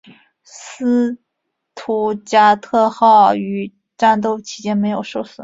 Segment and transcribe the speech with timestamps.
[0.43, 1.19] 斯
[1.75, 5.37] 图加特号于战斗期间没有受损。